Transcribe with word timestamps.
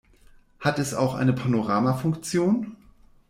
Hat 0.59 0.79
es 0.79 0.95
auch 0.95 1.13
eine 1.13 1.31
Panorama-Funktion? 1.31 2.75